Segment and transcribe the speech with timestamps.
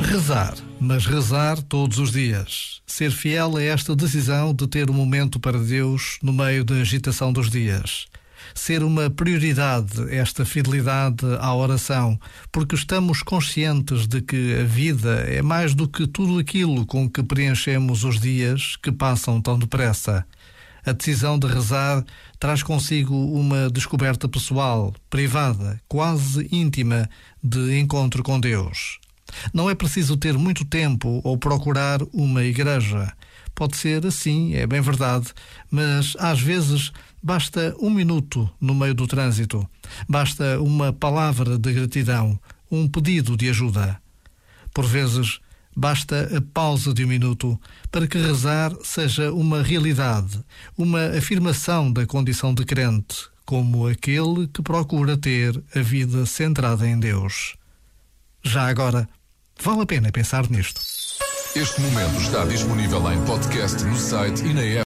[0.00, 2.82] Rezar, mas rezar todos os dias.
[2.84, 7.32] Ser fiel a esta decisão de ter um momento para Deus no meio da agitação
[7.32, 8.06] dos dias.
[8.52, 12.18] Ser uma prioridade esta fidelidade à oração,
[12.50, 17.22] porque estamos conscientes de que a vida é mais do que tudo aquilo com que
[17.22, 20.26] preenchemos os dias que passam tão depressa.
[20.86, 22.04] A decisão de rezar
[22.38, 27.08] traz consigo uma descoberta pessoal, privada, quase íntima,
[27.42, 28.98] de encontro com Deus.
[29.52, 33.12] Não é preciso ter muito tempo ou procurar uma igreja.
[33.54, 35.28] Pode ser assim, é bem verdade,
[35.70, 39.66] mas às vezes basta um minuto no meio do trânsito,
[40.08, 42.38] basta uma palavra de gratidão,
[42.70, 43.98] um pedido de ajuda.
[44.74, 45.38] Por vezes,
[45.76, 47.60] Basta a pausa de um minuto
[47.90, 50.40] para que rezar seja uma realidade,
[50.76, 56.98] uma afirmação da condição de crente, como aquele que procura ter a vida centrada em
[56.98, 57.56] Deus.
[58.42, 59.08] Já agora,
[59.60, 60.80] vale a pena pensar nisto.
[61.56, 64.82] Este momento está disponível em podcast no site e na app.